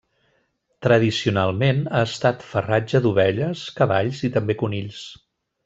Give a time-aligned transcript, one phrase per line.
[0.85, 5.07] Tradicionalment ha estat farratge d'ovelles, cavalls i també conills.